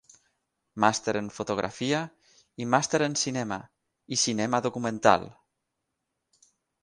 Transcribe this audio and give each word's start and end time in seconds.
Màster 0.83 1.13
en 1.19 1.27
Fotografia 1.35 1.99
i 2.63 2.67
màster 2.75 3.01
en 3.09 3.19
Cinema 3.25 3.59
i 4.17 4.21
Cinema 4.23 4.65
Documental. 4.69 5.27